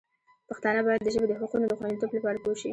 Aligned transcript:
پښتانه 0.49 0.81
باید 0.87 1.01
د 1.03 1.07
ژبې 1.13 1.27
د 1.29 1.33
حقونو 1.39 1.65
د 1.67 1.73
خوندیتوب 1.79 2.11
لپاره 2.17 2.37
پوه 2.43 2.55
شي. 2.61 2.69